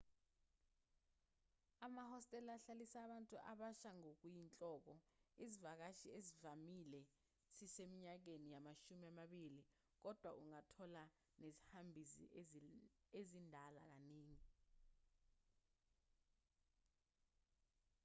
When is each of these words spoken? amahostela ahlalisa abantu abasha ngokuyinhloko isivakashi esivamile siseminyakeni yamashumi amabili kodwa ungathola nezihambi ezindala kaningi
amahostela 1.85 2.51
ahlalisa 2.57 2.97
abantu 3.05 3.35
abasha 3.51 3.89
ngokuyinhloko 3.99 4.93
isivakashi 5.45 6.07
esivamile 6.19 7.01
siseminyakeni 7.55 8.47
yamashumi 8.55 9.05
amabili 9.11 9.61
kodwa 10.01 10.29
ungathola 10.41 11.03
nezihambi 11.41 12.01
ezindala 13.19 13.81
kaningi 13.89 14.47